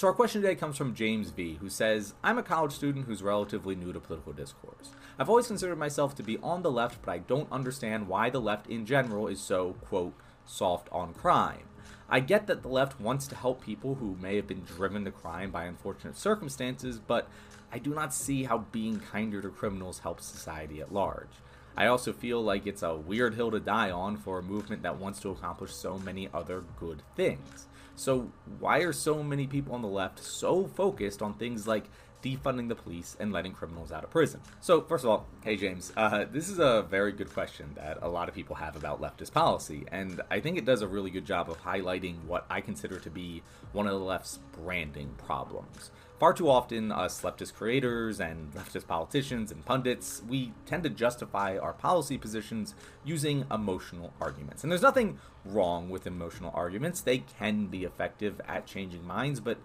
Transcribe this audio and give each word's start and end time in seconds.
So, 0.00 0.06
our 0.06 0.14
question 0.14 0.40
today 0.40 0.54
comes 0.54 0.78
from 0.78 0.94
James 0.94 1.28
V., 1.28 1.58
who 1.60 1.68
says, 1.68 2.14
I'm 2.24 2.38
a 2.38 2.42
college 2.42 2.72
student 2.72 3.04
who's 3.04 3.22
relatively 3.22 3.74
new 3.74 3.92
to 3.92 4.00
political 4.00 4.32
discourse. 4.32 4.92
I've 5.18 5.28
always 5.28 5.48
considered 5.48 5.76
myself 5.76 6.14
to 6.14 6.22
be 6.22 6.38
on 6.38 6.62
the 6.62 6.70
left, 6.70 7.02
but 7.02 7.12
I 7.12 7.18
don't 7.18 7.52
understand 7.52 8.08
why 8.08 8.30
the 8.30 8.40
left 8.40 8.66
in 8.66 8.86
general 8.86 9.26
is 9.28 9.40
so, 9.42 9.74
quote, 9.74 10.14
soft 10.46 10.88
on 10.90 11.12
crime. 11.12 11.64
I 12.08 12.20
get 12.20 12.46
that 12.46 12.62
the 12.62 12.68
left 12.68 12.98
wants 12.98 13.26
to 13.26 13.34
help 13.34 13.62
people 13.62 13.96
who 13.96 14.16
may 14.22 14.36
have 14.36 14.46
been 14.46 14.64
driven 14.64 15.04
to 15.04 15.10
crime 15.10 15.50
by 15.50 15.66
unfortunate 15.66 16.16
circumstances, 16.16 16.98
but 16.98 17.28
I 17.70 17.78
do 17.78 17.92
not 17.92 18.14
see 18.14 18.44
how 18.44 18.64
being 18.72 19.00
kinder 19.00 19.42
to 19.42 19.50
criminals 19.50 19.98
helps 19.98 20.24
society 20.24 20.80
at 20.80 20.94
large. 20.94 21.28
I 21.76 21.88
also 21.88 22.14
feel 22.14 22.42
like 22.42 22.66
it's 22.66 22.82
a 22.82 22.96
weird 22.96 23.34
hill 23.34 23.50
to 23.50 23.60
die 23.60 23.90
on 23.90 24.16
for 24.16 24.38
a 24.38 24.42
movement 24.42 24.82
that 24.82 24.98
wants 24.98 25.20
to 25.20 25.30
accomplish 25.30 25.74
so 25.74 25.98
many 25.98 26.30
other 26.32 26.64
good 26.78 27.02
things. 27.16 27.66
So, 28.00 28.32
why 28.58 28.78
are 28.78 28.94
so 28.94 29.22
many 29.22 29.46
people 29.46 29.74
on 29.74 29.82
the 29.82 29.88
left 29.88 30.24
so 30.24 30.64
focused 30.68 31.20
on 31.20 31.34
things 31.34 31.66
like 31.66 31.84
defunding 32.22 32.70
the 32.70 32.74
police 32.74 33.14
and 33.20 33.30
letting 33.30 33.52
criminals 33.52 33.92
out 33.92 34.04
of 34.04 34.10
prison? 34.10 34.40
So, 34.62 34.80
first 34.80 35.04
of 35.04 35.10
all, 35.10 35.26
hey 35.44 35.56
James, 35.56 35.92
uh, 35.98 36.24
this 36.32 36.48
is 36.48 36.60
a 36.60 36.86
very 36.88 37.12
good 37.12 37.30
question 37.30 37.72
that 37.74 37.98
a 38.00 38.08
lot 38.08 38.30
of 38.30 38.34
people 38.34 38.56
have 38.56 38.74
about 38.74 39.02
leftist 39.02 39.32
policy, 39.32 39.84
and 39.92 40.22
I 40.30 40.40
think 40.40 40.56
it 40.56 40.64
does 40.64 40.80
a 40.80 40.88
really 40.88 41.10
good 41.10 41.26
job 41.26 41.50
of 41.50 41.62
highlighting 41.62 42.24
what 42.24 42.46
I 42.48 42.62
consider 42.62 42.98
to 43.00 43.10
be 43.10 43.42
one 43.72 43.86
of 43.86 43.92
the 43.92 43.98
left's 43.98 44.38
branding 44.52 45.14
problems. 45.26 45.90
Far 46.20 46.34
too 46.34 46.50
often, 46.50 46.92
us 46.92 47.22
leftist 47.22 47.54
creators 47.54 48.20
and 48.20 48.52
leftist 48.52 48.86
politicians 48.86 49.50
and 49.50 49.64
pundits, 49.64 50.22
we 50.28 50.52
tend 50.66 50.82
to 50.82 50.90
justify 50.90 51.56
our 51.56 51.72
policy 51.72 52.18
positions 52.18 52.74
using 53.02 53.46
emotional 53.50 54.12
arguments. 54.20 54.62
And 54.62 54.70
there's 54.70 54.82
nothing 54.82 55.18
wrong 55.46 55.88
with 55.88 56.06
emotional 56.06 56.52
arguments, 56.54 57.00
they 57.00 57.24
can 57.38 57.68
be 57.68 57.84
effective 57.84 58.38
at 58.46 58.66
changing 58.66 59.06
minds, 59.06 59.40
but 59.40 59.56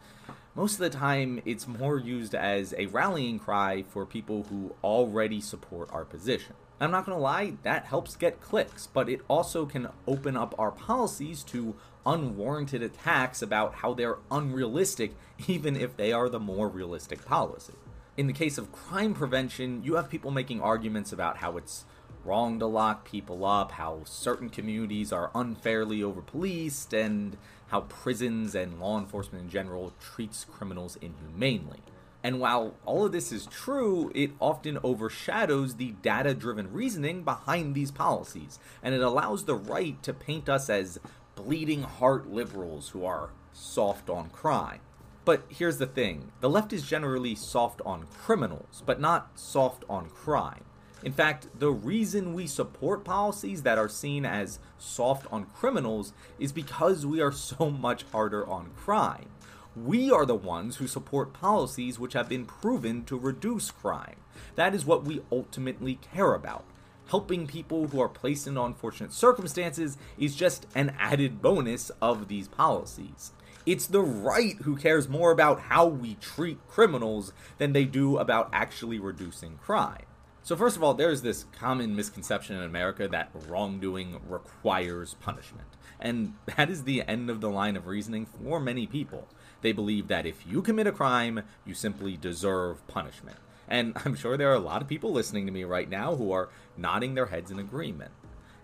most 0.56 0.76
of 0.76 0.80
the 0.80 0.90
time 0.90 1.42
it's 1.44 1.68
more 1.68 2.00
used 2.00 2.34
as 2.34 2.74
a 2.78 2.86
rallying 2.86 3.38
cry 3.38 3.84
for 3.84 4.06
people 4.06 4.44
who 4.44 4.74
already 4.82 5.42
support 5.42 5.90
our 5.92 6.06
position. 6.06 6.56
I'm 6.80 6.92
not 6.92 7.06
gonna 7.06 7.20
lie, 7.20 7.54
that 7.64 7.86
helps 7.86 8.16
get 8.16 8.42
clicks, 8.42 8.88
but 8.88 9.08
it 9.08 9.22
also 9.30 9.66
can 9.66 9.88
open 10.08 10.36
up 10.36 10.54
our 10.60 10.72
policies 10.72 11.42
to 11.44 11.76
unwarranted 12.06 12.84
attacks 12.84 13.42
about 13.42 13.76
how 13.76 13.94
they're 13.94 14.18
unrealistic, 14.30 15.16
even 15.48 15.76
if 15.76 15.96
they 15.96 16.12
are 16.12 16.30
the 16.30 16.40
more 16.40 16.68
realistic 16.68 17.24
policy. 17.26 17.74
In 18.18 18.28
the 18.28 18.34
case 18.34 18.58
of 18.58 18.72
crime 18.72 19.14
prevention, 19.14 19.84
you 19.84 19.96
have 19.96 20.10
people 20.10 20.32
making 20.32 20.62
arguments 20.62 21.12
about 21.12 21.38
how 21.38 21.58
it's 21.58 21.86
wrong 22.24 22.60
to 22.60 22.66
lock 22.66 23.06
people 23.06 23.46
up, 23.46 23.74
how 23.74 24.02
certain 24.06 24.50
communities 24.50 25.14
are 25.14 25.32
unfairly 25.36 26.02
over 26.02 26.22
policed, 26.22 26.94
and 26.94 27.38
how 27.68 27.82
prisons 27.82 28.56
and 28.56 28.80
law 28.80 28.98
enforcement 28.98 29.46
in 29.46 29.50
general 29.50 29.94
treats 30.00 30.46
criminals 30.46 30.98
inhumanely. 30.98 31.80
And 32.26 32.40
while 32.40 32.74
all 32.88 33.06
of 33.06 33.12
this 33.12 33.32
is 33.32 33.46
true, 33.46 34.12
it 34.16 34.32
often 34.40 34.80
overshadows 34.82 35.76
the 35.76 35.92
data 36.02 36.34
driven 36.34 36.74
reasoning 36.74 37.22
behind 37.22 37.76
these 37.76 37.92
policies, 37.92 38.58
and 38.82 38.96
it 38.96 39.02
allows 39.02 39.46
the 39.46 39.54
right 39.54 40.02
to 40.02 40.12
paint 40.12 40.50
us 40.50 40.68
as 40.68 41.00
bleeding 41.36 41.84
heart 41.84 42.28
liberals 42.28 42.90
who 42.90 43.06
are 43.06 43.30
soft 43.54 44.10
on 44.10 44.32
crime. 44.32 44.80
But 45.24 45.44
here's 45.50 45.78
the 45.78 45.86
thing 45.86 46.32
the 46.42 46.50
left 46.50 46.74
is 46.74 46.82
generally 46.82 47.36
soft 47.36 47.80
on 47.86 48.08
criminals, 48.08 48.82
but 48.84 49.00
not 49.00 49.38
soft 49.38 49.84
on 49.88 50.10
crime. 50.10 50.66
In 51.04 51.14
fact, 51.14 51.50
the 51.60 51.70
reason 51.70 52.34
we 52.34 52.48
support 52.48 53.06
policies 53.06 53.62
that 53.62 53.78
are 53.78 53.88
seen 53.88 54.26
as 54.26 54.58
soft 54.80 55.28
on 55.32 55.46
criminals 55.54 56.12
is 56.40 56.52
because 56.52 57.06
we 57.06 57.22
are 57.22 57.32
so 57.32 57.70
much 57.70 58.02
harder 58.12 58.50
on 58.50 58.72
crime. 58.76 59.30
We 59.76 60.10
are 60.10 60.26
the 60.26 60.36
ones 60.36 60.78
who 60.78 60.88
support 60.88 61.34
policies 61.34 62.00
which 62.00 62.14
have 62.14 62.30
been 62.30 62.46
proven 62.46 63.04
to 63.06 63.20
reduce 63.20 63.72
crime. 63.72 64.16
That 64.56 64.74
is 64.74 64.86
what 64.86 65.04
we 65.04 65.22
ultimately 65.30 65.96
care 66.14 66.34
about. 66.34 66.64
Helping 67.08 67.46
people 67.46 67.88
who 67.88 68.00
are 68.00 68.08
placed 68.08 68.48
in 68.48 68.58
unfortunate 68.58 69.12
circumstances 69.12 69.98
is 70.18 70.34
just 70.34 70.66
an 70.76 70.96
added 70.98 71.42
bonus 71.42 71.92
of 72.02 72.30
these 72.30 72.48
policies. 72.48 73.34
It's 73.66 73.88
the 73.88 74.02
right 74.02 74.56
who 74.62 74.78
cares 74.78 75.10
more 75.10 75.32
about 75.32 75.60
how 75.60 75.88
we 75.88 76.16
treat 76.16 76.66
criminals 76.70 77.34
than 77.58 77.74
they 77.74 77.84
do 77.84 78.18
about 78.18 78.50
actually 78.54 79.00
reducing 79.00 79.58
crime. 79.58 80.06
So, 80.42 80.56
first 80.56 80.78
of 80.78 80.84
all, 80.84 80.94
there's 80.94 81.24
this 81.24 81.46
common 81.60 81.96
misconception 81.96 82.56
in 82.56 82.62
America 82.62 83.08
that 83.08 83.32
wrongdoing 83.48 84.22
requires 84.30 85.16
punishment. 85.16 85.68
And 86.00 86.36
that 86.56 86.70
is 86.70 86.84
the 86.84 87.02
end 87.02 87.30
of 87.30 87.42
the 87.42 87.50
line 87.50 87.76
of 87.76 87.88
reasoning 87.88 88.26
for 88.26 88.60
many 88.60 88.88
people. 88.88 89.28
They 89.62 89.72
believe 89.72 90.08
that 90.08 90.26
if 90.26 90.46
you 90.48 90.62
commit 90.62 90.88
a 90.88 90.92
crime, 90.92 91.44
you 91.66 91.74
simply 91.74 92.18
deserve 92.18 92.86
punishment. 92.88 93.38
And 93.68 93.94
I'm 94.06 94.16
sure 94.16 94.38
there 94.38 94.52
are 94.52 94.56
a 94.56 94.60
lot 94.60 94.82
of 94.82 94.88
people 94.88 95.12
listening 95.12 95.46
to 95.46 95.52
me 95.52 95.64
right 95.64 95.90
now 95.90 96.16
who 96.16 96.32
are 96.32 96.50
nodding 96.78 97.16
their 97.16 97.28
heads 97.28 97.52
in 97.52 97.60
agreement. 97.60 98.12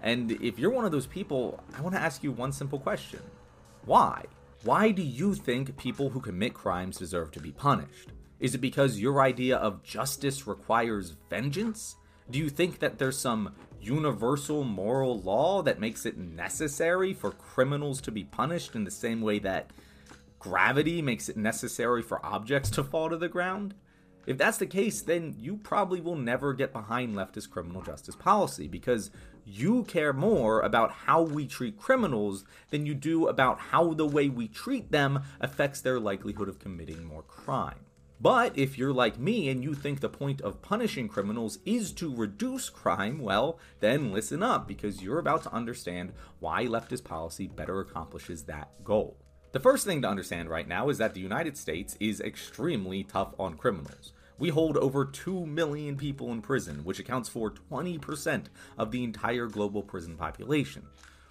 And 0.01 0.31
if 0.31 0.57
you're 0.57 0.71
one 0.71 0.85
of 0.85 0.91
those 0.91 1.07
people, 1.07 1.63
I 1.77 1.81
want 1.81 1.95
to 1.95 2.01
ask 2.01 2.23
you 2.23 2.31
one 2.31 2.51
simple 2.51 2.79
question 2.79 3.21
Why? 3.85 4.25
Why 4.63 4.91
do 4.91 5.01
you 5.01 5.33
think 5.33 5.77
people 5.77 6.09
who 6.09 6.19
commit 6.19 6.53
crimes 6.53 6.97
deserve 6.97 7.31
to 7.31 7.39
be 7.39 7.51
punished? 7.51 8.09
Is 8.39 8.55
it 8.55 8.59
because 8.59 8.99
your 8.99 9.21
idea 9.21 9.57
of 9.57 9.83
justice 9.83 10.47
requires 10.47 11.15
vengeance? 11.29 11.95
Do 12.29 12.39
you 12.39 12.49
think 12.49 12.79
that 12.79 12.97
there's 12.97 13.17
some 13.17 13.55
universal 13.79 14.63
moral 14.63 15.19
law 15.19 15.61
that 15.63 15.79
makes 15.79 16.05
it 16.05 16.17
necessary 16.17 17.13
for 17.13 17.31
criminals 17.31 18.01
to 18.01 18.11
be 18.11 18.23
punished 18.23 18.75
in 18.75 18.83
the 18.83 18.91
same 18.91 19.21
way 19.21 19.39
that 19.39 19.71
gravity 20.41 21.01
makes 21.01 21.29
it 21.29 21.37
necessary 21.37 22.01
for 22.01 22.25
objects 22.25 22.71
to 22.71 22.83
fall 22.83 23.09
to 23.09 23.17
the 23.17 23.29
ground? 23.29 23.75
If 24.25 24.37
that's 24.37 24.57
the 24.57 24.67
case, 24.67 25.01
then 25.01 25.35
you 25.39 25.57
probably 25.57 26.01
will 26.01 26.15
never 26.15 26.53
get 26.53 26.73
behind 26.73 27.15
leftist 27.15 27.49
criminal 27.49 27.81
justice 27.81 28.15
policy 28.15 28.67
because 28.67 29.11
you 29.45 29.83
care 29.83 30.13
more 30.13 30.61
about 30.61 30.91
how 30.91 31.21
we 31.21 31.47
treat 31.47 31.79
criminals 31.79 32.43
than 32.69 32.85
you 32.85 32.93
do 32.93 33.27
about 33.27 33.59
how 33.59 33.93
the 33.93 34.05
way 34.05 34.29
we 34.29 34.47
treat 34.47 34.91
them 34.91 35.23
affects 35.39 35.81
their 35.81 35.99
likelihood 35.99 36.49
of 36.49 36.59
committing 36.59 37.03
more 37.03 37.23
crime. 37.23 37.85
But 38.19 38.55
if 38.55 38.77
you're 38.77 38.93
like 38.93 39.17
me 39.17 39.49
and 39.49 39.63
you 39.63 39.73
think 39.73 39.99
the 39.99 40.09
point 40.09 40.41
of 40.41 40.61
punishing 40.61 41.07
criminals 41.07 41.57
is 41.65 41.91
to 41.93 42.13
reduce 42.13 42.69
crime, 42.69 43.19
well, 43.19 43.57
then 43.79 44.11
listen 44.11 44.43
up 44.43 44.67
because 44.67 45.01
you're 45.01 45.17
about 45.17 45.41
to 45.43 45.53
understand 45.53 46.13
why 46.39 46.65
leftist 46.65 47.03
policy 47.03 47.47
better 47.47 47.79
accomplishes 47.79 48.43
that 48.43 48.69
goal. 48.83 49.17
The 49.51 49.59
first 49.59 49.85
thing 49.85 50.01
to 50.01 50.07
understand 50.07 50.49
right 50.49 50.67
now 50.67 50.87
is 50.87 50.97
that 50.99 51.13
the 51.13 51.19
United 51.19 51.57
States 51.57 51.97
is 51.99 52.21
extremely 52.21 53.03
tough 53.03 53.33
on 53.37 53.55
criminals. 53.55 54.13
We 54.39 54.47
hold 54.47 54.77
over 54.77 55.03
2 55.03 55.45
million 55.45 55.97
people 55.97 56.31
in 56.31 56.41
prison, 56.41 56.85
which 56.85 56.99
accounts 56.99 57.27
for 57.27 57.51
20% 57.51 58.45
of 58.77 58.91
the 58.91 59.03
entire 59.03 59.47
global 59.47 59.83
prison 59.83 60.15
population. 60.15 60.83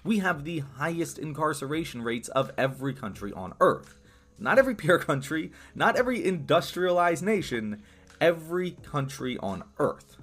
We 0.05 0.19
have 0.19 0.45
the 0.45 0.59
highest 0.59 1.19
incarceration 1.19 2.03
rates 2.03 2.29
of 2.29 2.51
every 2.59 2.93
country 2.93 3.33
on 3.33 3.55
Earth. 3.59 3.99
Not 4.39 4.59
every 4.59 4.75
peer 4.75 4.99
country, 4.99 5.51
not 5.75 5.97
every 5.97 6.23
industrialized 6.23 7.25
nation, 7.25 7.83
every 8.21 8.73
country 8.73 9.39
on 9.39 9.65
Earth. 9.79 10.19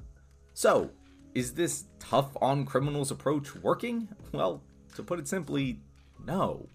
So, 0.53 0.91
is 1.34 1.56
this 1.56 1.85
tough 1.97 2.38
on 2.41 2.66
criminals 2.66 3.09
approach 3.09 3.56
working? 3.56 4.09
Well, 4.31 4.62
to 4.96 5.02
put 5.02 5.18
it 5.18 5.28
simply, 5.28 5.79
no. 6.24 6.69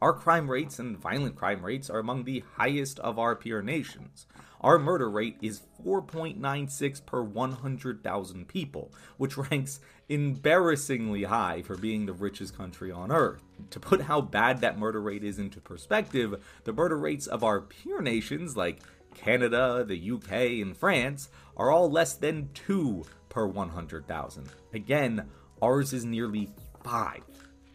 Our 0.00 0.14
crime 0.14 0.50
rates 0.50 0.78
and 0.78 0.96
violent 0.96 1.36
crime 1.36 1.62
rates 1.62 1.90
are 1.90 1.98
among 1.98 2.24
the 2.24 2.42
highest 2.56 2.98
of 3.00 3.18
our 3.18 3.36
peer 3.36 3.60
nations. 3.60 4.26
Our 4.62 4.78
murder 4.78 5.10
rate 5.10 5.36
is 5.42 5.62
4.96 5.84 7.04
per 7.04 7.22
100,000 7.22 8.48
people, 8.48 8.92
which 9.18 9.36
ranks 9.36 9.80
embarrassingly 10.08 11.24
high 11.24 11.62
for 11.62 11.76
being 11.76 12.06
the 12.06 12.14
richest 12.14 12.56
country 12.56 12.90
on 12.90 13.12
earth. 13.12 13.42
To 13.70 13.80
put 13.80 14.02
how 14.02 14.22
bad 14.22 14.60
that 14.60 14.78
murder 14.78 15.02
rate 15.02 15.24
is 15.24 15.38
into 15.38 15.60
perspective, 15.60 16.42
the 16.64 16.72
murder 16.72 16.98
rates 16.98 17.26
of 17.26 17.44
our 17.44 17.60
peer 17.60 18.00
nations 18.00 18.56
like 18.56 18.80
Canada, 19.14 19.84
the 19.86 20.10
UK, 20.12 20.62
and 20.62 20.76
France 20.76 21.28
are 21.56 21.70
all 21.70 21.90
less 21.90 22.14
than 22.14 22.48
2 22.54 23.04
per 23.28 23.46
100,000. 23.46 24.48
Again, 24.72 25.28
ours 25.60 25.92
is 25.92 26.06
nearly 26.06 26.50
5. 26.84 27.22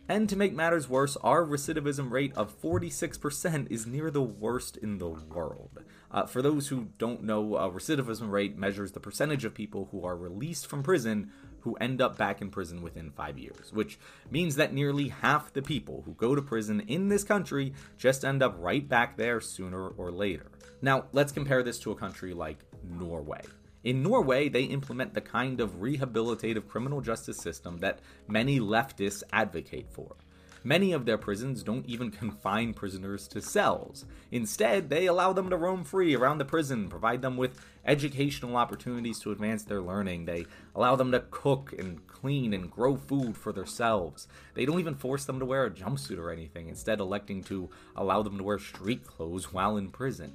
And 0.07 0.29
to 0.29 0.35
make 0.35 0.53
matters 0.53 0.87
worse, 0.87 1.17
our 1.17 1.43
recidivism 1.43 2.11
rate 2.11 2.31
of 2.35 2.61
46% 2.61 3.71
is 3.71 3.87
near 3.87 4.11
the 4.11 4.21
worst 4.21 4.77
in 4.77 4.99
the 4.99 5.09
world. 5.09 5.79
Uh, 6.11 6.27
for 6.27 6.43
those 6.43 6.67
who 6.67 6.89
don't 6.99 7.23
know, 7.23 7.55
a 7.57 7.71
recidivism 7.71 8.29
rate 8.29 8.55
measures 8.55 8.91
the 8.91 8.99
percentage 8.99 9.45
of 9.45 9.55
people 9.55 9.89
who 9.91 10.05
are 10.05 10.15
released 10.15 10.67
from 10.67 10.83
prison 10.83 11.31
who 11.61 11.73
end 11.77 11.99
up 11.99 12.15
back 12.15 12.39
in 12.39 12.51
prison 12.51 12.83
within 12.83 13.09
five 13.09 13.39
years, 13.39 13.73
which 13.73 13.97
means 14.29 14.55
that 14.55 14.71
nearly 14.71 15.07
half 15.07 15.51
the 15.51 15.63
people 15.63 16.03
who 16.05 16.13
go 16.13 16.35
to 16.35 16.41
prison 16.41 16.81
in 16.81 17.09
this 17.09 17.23
country 17.23 17.73
just 17.97 18.23
end 18.23 18.43
up 18.43 18.55
right 18.59 18.87
back 18.87 19.17
there 19.17 19.41
sooner 19.41 19.87
or 19.87 20.11
later. 20.11 20.45
Now, 20.83 21.05
let's 21.13 21.31
compare 21.31 21.63
this 21.63 21.79
to 21.79 21.91
a 21.91 21.95
country 21.95 22.35
like 22.35 22.59
Norway. 22.87 23.41
In 23.85 24.01
Norway, 24.01 24.49
they 24.49 24.63
implement 24.63 25.13
the 25.13 25.21
kind 25.21 25.61
of 25.61 25.79
rehabilitative 25.79 26.67
criminal 26.67 27.01
justice 27.01 27.37
system 27.37 27.77
that 27.77 27.99
many 28.27 28.59
leftists 28.59 29.21
advocate 29.31 29.85
for. 29.91 30.15
Many 30.63 30.91
of 30.91 31.05
their 31.05 31.19
prisons 31.19 31.61
don't 31.61 31.85
even 31.85 32.09
confine 32.23 32.73
prisoners 32.73 33.27
to 33.27 33.43
cells. 33.43 34.05
Instead, 34.31 34.89
they 34.89 35.05
allow 35.05 35.33
them 35.33 35.51
to 35.51 35.55
roam 35.55 35.83
free 35.83 36.15
around 36.15 36.39
the 36.39 36.45
prison, 36.45 36.89
provide 36.89 37.21
them 37.21 37.37
with 37.37 37.63
educational 37.85 38.57
opportunities 38.57 39.19
to 39.19 39.31
advance 39.31 39.63
their 39.63 39.83
learning. 39.83 40.25
They 40.25 40.47
allow 40.73 40.95
them 40.95 41.11
to 41.11 41.19
cook 41.29 41.71
and 41.77 42.07
clean 42.07 42.55
and 42.55 42.71
grow 42.71 42.95
food 42.95 43.37
for 43.37 43.53
themselves. 43.53 44.27
They 44.55 44.65
don't 44.65 44.79
even 44.79 44.95
force 44.95 45.25
them 45.25 45.37
to 45.37 45.45
wear 45.45 45.63
a 45.63 45.69
jumpsuit 45.69 46.17
or 46.17 46.31
anything, 46.31 46.69
instead, 46.69 46.99
electing 46.99 47.43
to 47.43 47.69
allow 47.95 48.23
them 48.23 48.39
to 48.39 48.43
wear 48.43 48.57
street 48.57 49.05
clothes 49.05 49.53
while 49.53 49.77
in 49.77 49.89
prison. 49.89 50.33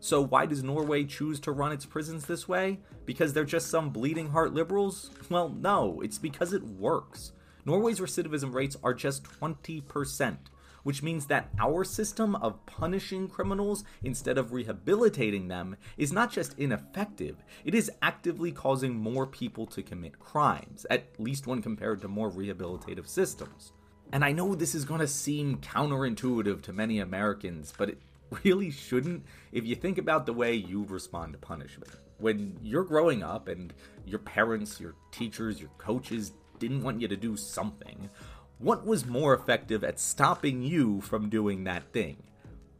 So, 0.00 0.20
why 0.20 0.46
does 0.46 0.62
Norway 0.62 1.04
choose 1.04 1.40
to 1.40 1.52
run 1.52 1.72
its 1.72 1.84
prisons 1.84 2.26
this 2.26 2.46
way? 2.46 2.78
Because 3.04 3.32
they're 3.32 3.44
just 3.44 3.68
some 3.68 3.90
bleeding 3.90 4.30
heart 4.30 4.54
liberals? 4.54 5.10
Well, 5.28 5.48
no, 5.48 6.00
it's 6.02 6.18
because 6.18 6.52
it 6.52 6.62
works. 6.62 7.32
Norway's 7.64 8.00
recidivism 8.00 8.54
rates 8.54 8.76
are 8.82 8.94
just 8.94 9.24
20%, 9.24 10.36
which 10.84 11.02
means 11.02 11.26
that 11.26 11.50
our 11.58 11.82
system 11.82 12.36
of 12.36 12.64
punishing 12.64 13.28
criminals 13.28 13.82
instead 14.02 14.38
of 14.38 14.52
rehabilitating 14.52 15.48
them 15.48 15.76
is 15.96 16.12
not 16.12 16.30
just 16.30 16.58
ineffective, 16.58 17.44
it 17.64 17.74
is 17.74 17.90
actively 18.00 18.52
causing 18.52 18.94
more 18.94 19.26
people 19.26 19.66
to 19.66 19.82
commit 19.82 20.20
crimes, 20.20 20.86
at 20.88 21.08
least 21.18 21.46
when 21.46 21.60
compared 21.60 22.00
to 22.00 22.08
more 22.08 22.30
rehabilitative 22.30 23.08
systems. 23.08 23.72
And 24.12 24.24
I 24.24 24.32
know 24.32 24.54
this 24.54 24.74
is 24.74 24.86
going 24.86 25.00
to 25.00 25.08
seem 25.08 25.58
counterintuitive 25.58 26.62
to 26.62 26.72
many 26.72 27.00
Americans, 27.00 27.74
but 27.76 27.90
it 27.90 28.00
really 28.44 28.70
shouldn't 28.70 29.24
if 29.52 29.64
you 29.64 29.74
think 29.74 29.98
about 29.98 30.26
the 30.26 30.32
way 30.32 30.54
you 30.54 30.84
respond 30.84 31.32
to 31.32 31.38
punishment. 31.38 31.90
When 32.18 32.58
you're 32.62 32.84
growing 32.84 33.22
up 33.22 33.48
and 33.48 33.72
your 34.04 34.18
parents, 34.18 34.80
your 34.80 34.94
teachers, 35.12 35.60
your 35.60 35.70
coaches 35.78 36.32
didn't 36.58 36.82
want 36.82 37.00
you 37.00 37.08
to 37.08 37.16
do 37.16 37.36
something, 37.36 38.10
what 38.58 38.84
was 38.84 39.06
more 39.06 39.34
effective 39.34 39.84
at 39.84 40.00
stopping 40.00 40.62
you 40.62 41.00
from 41.00 41.28
doing 41.28 41.64
that 41.64 41.92
thing? 41.92 42.24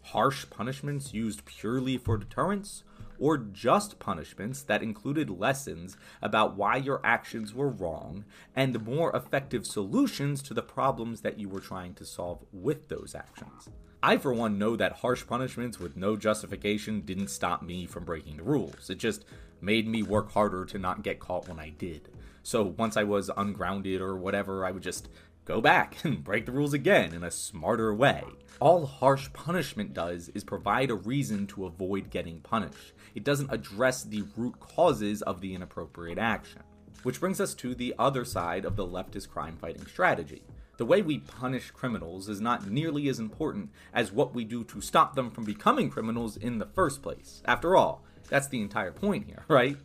Harsh 0.02 0.46
punishments 0.50 1.14
used 1.14 1.44
purely 1.44 1.96
for 1.96 2.16
deterrence? 2.16 2.82
Or 3.20 3.36
just 3.36 3.98
punishments 3.98 4.62
that 4.62 4.82
included 4.82 5.28
lessons 5.28 5.96
about 6.22 6.56
why 6.56 6.76
your 6.76 7.00
actions 7.04 7.52
were 7.52 7.68
wrong 7.68 8.24
and 8.54 8.84
more 8.84 9.14
effective 9.14 9.66
solutions 9.66 10.40
to 10.42 10.54
the 10.54 10.62
problems 10.62 11.22
that 11.22 11.38
you 11.38 11.48
were 11.48 11.60
trying 11.60 11.94
to 11.94 12.04
solve 12.04 12.44
with 12.52 12.88
those 12.88 13.16
actions? 13.16 13.68
I, 14.02 14.16
for 14.16 14.32
one, 14.32 14.58
know 14.58 14.76
that 14.76 14.92
harsh 14.92 15.26
punishments 15.26 15.80
with 15.80 15.96
no 15.96 16.16
justification 16.16 17.00
didn't 17.00 17.28
stop 17.28 17.62
me 17.62 17.84
from 17.84 18.04
breaking 18.04 18.36
the 18.36 18.44
rules. 18.44 18.88
It 18.90 18.98
just 18.98 19.24
made 19.60 19.88
me 19.88 20.04
work 20.04 20.30
harder 20.32 20.64
to 20.66 20.78
not 20.78 21.02
get 21.02 21.18
caught 21.18 21.48
when 21.48 21.58
I 21.58 21.70
did. 21.70 22.08
So 22.44 22.62
once 22.62 22.96
I 22.96 23.02
was 23.02 23.28
ungrounded 23.36 24.00
or 24.00 24.16
whatever, 24.16 24.64
I 24.64 24.70
would 24.70 24.84
just 24.84 25.08
go 25.44 25.60
back 25.60 25.96
and 26.04 26.22
break 26.22 26.46
the 26.46 26.52
rules 26.52 26.74
again 26.74 27.12
in 27.12 27.24
a 27.24 27.30
smarter 27.30 27.92
way. 27.92 28.22
All 28.60 28.86
harsh 28.86 29.32
punishment 29.32 29.94
does 29.94 30.28
is 30.28 30.44
provide 30.44 30.90
a 30.90 30.94
reason 30.94 31.48
to 31.48 31.66
avoid 31.66 32.10
getting 32.10 32.40
punished. 32.40 32.92
It 33.16 33.24
doesn't 33.24 33.52
address 33.52 34.04
the 34.04 34.24
root 34.36 34.60
causes 34.60 35.22
of 35.22 35.40
the 35.40 35.54
inappropriate 35.54 36.18
action. 36.18 36.62
Which 37.02 37.20
brings 37.20 37.40
us 37.40 37.54
to 37.54 37.74
the 37.74 37.94
other 37.98 38.24
side 38.24 38.64
of 38.64 38.76
the 38.76 38.86
leftist 38.86 39.28
crime 39.28 39.56
fighting 39.56 39.86
strategy. 39.86 40.42
The 40.78 40.86
way 40.86 41.02
we 41.02 41.19
punish 41.19 41.72
criminals 41.72 42.28
is 42.28 42.40
not 42.40 42.70
nearly 42.70 43.08
as 43.08 43.19
important 43.19 43.70
as 43.92 44.12
what 44.12 44.32
we 44.32 44.44
do 44.44 44.62
to 44.62 44.80
stop 44.80 45.16
them 45.16 45.28
from 45.28 45.44
becoming 45.44 45.90
criminals 45.90 46.36
in 46.36 46.58
the 46.58 46.66
first 46.66 47.02
place. 47.02 47.42
After 47.46 47.75
all, 47.75 48.04
that's 48.28 48.46
the 48.46 48.62
entire 48.62 48.92
point 48.92 49.26
here, 49.26 49.44
right? 49.48 49.76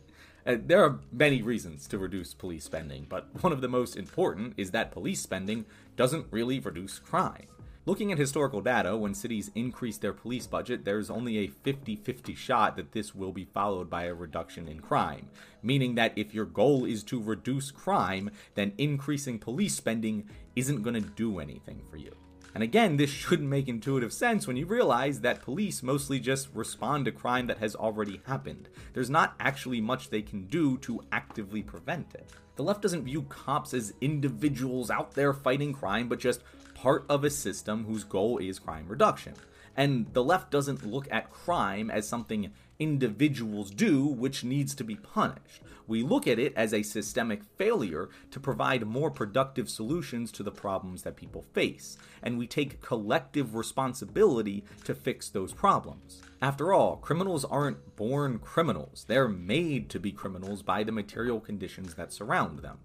Uh, 0.46 0.56
there 0.64 0.84
are 0.84 1.00
many 1.10 1.42
reasons 1.42 1.88
to 1.88 1.98
reduce 1.98 2.32
police 2.32 2.64
spending, 2.64 3.06
but 3.08 3.26
one 3.42 3.52
of 3.52 3.60
the 3.60 3.68
most 3.68 3.96
important 3.96 4.54
is 4.56 4.70
that 4.70 4.92
police 4.92 5.20
spending 5.20 5.64
doesn't 5.96 6.26
really 6.30 6.60
reduce 6.60 7.00
crime. 7.00 7.46
Looking 7.86 8.12
at 8.12 8.18
historical 8.18 8.62
data, 8.62 8.96
when 8.96 9.12
cities 9.12 9.50
increase 9.54 9.98
their 9.98 10.14
police 10.14 10.46
budget, 10.46 10.86
there's 10.86 11.10
only 11.10 11.36
a 11.38 11.48
50 11.48 11.96
50 11.96 12.34
shot 12.34 12.76
that 12.76 12.92
this 12.92 13.14
will 13.14 13.32
be 13.32 13.44
followed 13.44 13.90
by 13.90 14.04
a 14.04 14.14
reduction 14.14 14.68
in 14.68 14.80
crime. 14.80 15.28
Meaning 15.62 15.94
that 15.96 16.14
if 16.16 16.32
your 16.32 16.46
goal 16.46 16.86
is 16.86 17.02
to 17.04 17.22
reduce 17.22 17.70
crime, 17.70 18.30
then 18.54 18.72
increasing 18.78 19.38
police 19.38 19.74
spending 19.74 20.30
isn't 20.56 20.82
going 20.82 20.94
to 20.94 21.10
do 21.10 21.40
anything 21.40 21.82
for 21.90 21.98
you. 21.98 22.12
And 22.54 22.62
again, 22.62 22.96
this 22.96 23.10
shouldn't 23.10 23.50
make 23.50 23.68
intuitive 23.68 24.14
sense 24.14 24.46
when 24.46 24.56
you 24.56 24.64
realize 24.64 25.20
that 25.20 25.42
police 25.42 25.82
mostly 25.82 26.20
just 26.20 26.48
respond 26.54 27.04
to 27.04 27.12
crime 27.12 27.48
that 27.48 27.58
has 27.58 27.74
already 27.74 28.22
happened. 28.26 28.70
There's 28.94 29.10
not 29.10 29.34
actually 29.40 29.82
much 29.82 30.08
they 30.08 30.22
can 30.22 30.46
do 30.46 30.78
to 30.78 31.02
actively 31.12 31.62
prevent 31.62 32.14
it. 32.14 32.30
The 32.56 32.62
left 32.62 32.80
doesn't 32.80 33.04
view 33.04 33.22
cops 33.22 33.74
as 33.74 33.92
individuals 34.00 34.90
out 34.90 35.12
there 35.12 35.34
fighting 35.34 35.72
crime, 35.74 36.08
but 36.08 36.20
just 36.20 36.42
part 36.84 37.06
of 37.08 37.24
a 37.24 37.30
system 37.30 37.86
whose 37.86 38.04
goal 38.04 38.36
is 38.36 38.58
crime 38.58 38.84
reduction. 38.86 39.32
And 39.74 40.12
the 40.12 40.22
left 40.22 40.50
doesn't 40.50 40.84
look 40.84 41.08
at 41.10 41.32
crime 41.32 41.90
as 41.90 42.06
something 42.06 42.52
individuals 42.78 43.70
do 43.70 44.04
which 44.04 44.44
needs 44.44 44.74
to 44.74 44.84
be 44.84 44.96
punished. 44.96 45.62
We 45.86 46.02
look 46.02 46.26
at 46.26 46.38
it 46.38 46.52
as 46.54 46.74
a 46.74 46.82
systemic 46.82 47.42
failure 47.56 48.10
to 48.30 48.38
provide 48.38 48.86
more 48.86 49.10
productive 49.10 49.70
solutions 49.70 50.30
to 50.32 50.42
the 50.42 50.50
problems 50.50 51.04
that 51.04 51.16
people 51.16 51.40
face, 51.54 51.96
and 52.22 52.36
we 52.36 52.46
take 52.46 52.82
collective 52.82 53.54
responsibility 53.54 54.62
to 54.84 54.94
fix 54.94 55.30
those 55.30 55.54
problems. 55.54 56.20
After 56.42 56.74
all, 56.74 56.96
criminals 56.96 57.46
aren't 57.46 57.96
born 57.96 58.40
criminals, 58.40 59.06
they're 59.08 59.26
made 59.26 59.88
to 59.88 59.98
be 59.98 60.12
criminals 60.12 60.60
by 60.60 60.84
the 60.84 60.92
material 60.92 61.40
conditions 61.40 61.94
that 61.94 62.12
surround 62.12 62.58
them. 62.58 62.80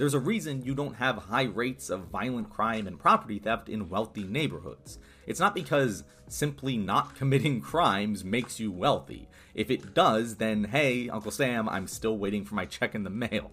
There's 0.00 0.14
a 0.14 0.18
reason 0.18 0.64
you 0.64 0.74
don't 0.74 0.94
have 0.94 1.24
high 1.24 1.42
rates 1.42 1.90
of 1.90 2.06
violent 2.06 2.48
crime 2.48 2.86
and 2.86 2.98
property 2.98 3.38
theft 3.38 3.68
in 3.68 3.90
wealthy 3.90 4.24
neighborhoods. 4.24 4.98
It's 5.26 5.40
not 5.40 5.54
because 5.54 6.04
simply 6.26 6.78
not 6.78 7.14
committing 7.18 7.60
crimes 7.60 8.24
makes 8.24 8.58
you 8.58 8.72
wealthy. 8.72 9.28
If 9.52 9.70
it 9.70 9.92
does, 9.92 10.36
then 10.36 10.64
hey, 10.64 11.10
Uncle 11.10 11.30
Sam, 11.30 11.68
I'm 11.68 11.86
still 11.86 12.16
waiting 12.16 12.46
for 12.46 12.54
my 12.54 12.64
check 12.64 12.94
in 12.94 13.04
the 13.04 13.10
mail. 13.10 13.50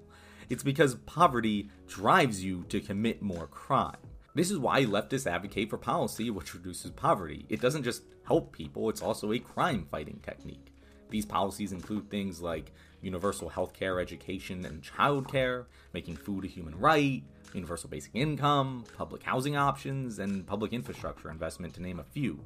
It's 0.48 0.64
because 0.64 0.96
poverty 0.96 1.70
drives 1.86 2.42
you 2.46 2.64
to 2.70 2.80
commit 2.80 3.22
more 3.22 3.48
crime. 3.48 3.98
This 4.34 4.50
is 4.50 4.58
why 4.58 4.86
leftists 4.86 5.30
advocate 5.30 5.70
for 5.70 5.78
policy 5.78 6.30
which 6.30 6.54
reduces 6.54 6.92
poverty. 6.92 7.46
It 7.50 7.60
doesn't 7.60 7.84
just 7.84 8.04
help 8.26 8.54
people, 8.54 8.90
it's 8.90 9.02
also 9.02 9.34
a 9.34 9.40
crime 9.40 9.86
fighting 9.92 10.22
technique. 10.24 10.77
These 11.10 11.26
policies 11.26 11.72
include 11.72 12.10
things 12.10 12.42
like 12.42 12.74
universal 13.02 13.50
health 13.50 13.74
care, 13.74 14.00
education, 14.00 14.66
and 14.66 14.82
childcare, 14.82 15.66
making 15.94 16.18
food 16.18 16.46
a 16.46 16.48
human 16.48 16.78
right, 16.78 17.24
universal 17.54 17.90
basic 17.90 18.12
income, 18.14 18.84
public 18.98 19.24
housing 19.24 19.56
options, 19.56 20.20
and 20.20 20.46
public 20.46 20.74
infrastructure 20.74 21.30
investment, 21.30 21.74
to 21.76 21.82
name 21.82 22.00
a 22.00 22.04
few. 22.04 22.40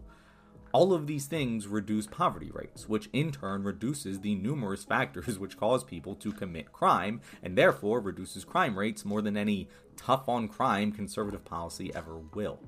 All 0.73 0.93
of 0.93 1.05
these 1.05 1.25
things 1.25 1.67
reduce 1.67 2.07
poverty 2.07 2.49
rates, 2.53 2.87
which 2.87 3.09
in 3.11 3.31
turn 3.31 3.63
reduces 3.63 4.21
the 4.21 4.35
numerous 4.35 4.85
factors 4.85 5.37
which 5.39 5.57
cause 5.57 5.83
people 5.83 6.15
to 6.15 6.31
commit 6.31 6.71
crime, 6.71 7.21
and 7.43 7.57
therefore 7.57 7.99
reduces 7.99 8.45
crime 8.45 8.77
rates 8.77 9.03
more 9.03 9.21
than 9.21 9.35
any 9.35 9.67
tough 9.97 10.29
on 10.29 10.47
crime 10.47 10.91
conservative 10.91 11.43
policy 11.43 11.93
ever 11.93 12.19
will. 12.33 12.59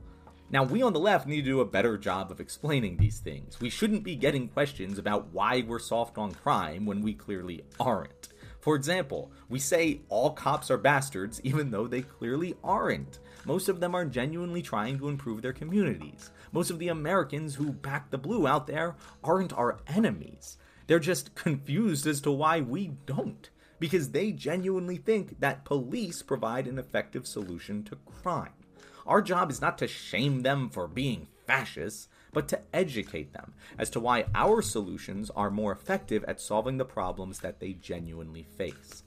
Now, 0.53 0.61
we 0.61 0.83
on 0.83 0.93
the 0.93 0.99
left 0.99 1.25
need 1.25 1.45
to 1.45 1.49
do 1.49 1.61
a 1.61 1.65
better 1.65 1.97
job 1.97 2.29
of 2.29 2.39
explaining 2.39 2.97
these 2.97 3.17
things. 3.17 3.59
We 3.59 3.71
shouldn't 3.71 4.03
be 4.03 4.15
getting 4.15 4.47
questions 4.47 4.99
about 4.99 5.33
why 5.33 5.65
we're 5.67 5.79
soft 5.79 6.19
on 6.19 6.31
crime 6.31 6.85
when 6.85 7.01
we 7.01 7.15
clearly 7.15 7.63
aren't. 7.79 8.29
For 8.59 8.75
example, 8.75 9.31
we 9.49 9.57
say 9.57 10.01
all 10.09 10.29
cops 10.29 10.69
are 10.69 10.77
bastards 10.77 11.41
even 11.43 11.71
though 11.71 11.87
they 11.87 12.03
clearly 12.03 12.53
aren't. 12.63 13.17
Most 13.45 13.67
of 13.67 13.79
them 13.79 13.95
are 13.95 14.05
genuinely 14.05 14.61
trying 14.61 14.99
to 14.99 15.09
improve 15.09 15.41
their 15.41 15.53
communities. 15.53 16.29
Most 16.51 16.69
of 16.69 16.77
the 16.77 16.89
Americans 16.89 17.55
who 17.55 17.71
back 17.71 18.11
the 18.11 18.19
blue 18.19 18.45
out 18.45 18.67
there 18.67 18.95
aren't 19.23 19.57
our 19.57 19.79
enemies. 19.87 20.59
They're 20.85 20.99
just 20.99 21.33
confused 21.33 22.05
as 22.05 22.21
to 22.21 22.31
why 22.31 22.61
we 22.61 22.91
don't. 23.07 23.49
Because 23.79 24.11
they 24.11 24.31
genuinely 24.31 24.97
think 24.97 25.39
that 25.39 25.65
police 25.65 26.21
provide 26.21 26.67
an 26.67 26.77
effective 26.77 27.25
solution 27.25 27.83
to 27.85 27.95
crime. 27.95 28.53
Our 29.05 29.21
job 29.21 29.51
is 29.51 29.61
not 29.61 29.77
to 29.79 29.87
shame 29.87 30.41
them 30.41 30.69
for 30.69 30.87
being 30.87 31.27
fascists, 31.45 32.07
but 32.31 32.47
to 32.49 32.61
educate 32.73 33.33
them 33.33 33.53
as 33.77 33.89
to 33.91 33.99
why 33.99 34.25
our 34.33 34.61
solutions 34.61 35.29
are 35.35 35.51
more 35.51 35.71
effective 35.71 36.23
at 36.25 36.39
solving 36.39 36.77
the 36.77 36.85
problems 36.85 37.39
that 37.39 37.59
they 37.59 37.73
genuinely 37.73 38.43
face. 38.43 39.02